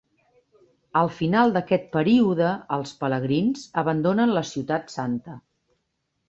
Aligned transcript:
Al 1.01 1.09
final 1.17 1.53
d'aquest 1.57 1.85
període, 1.95 2.47
els 2.79 2.95
pelegrins 3.03 3.67
abandonen 3.83 4.35
la 4.39 4.45
ciutat 4.55 4.91
santa. 4.97 5.37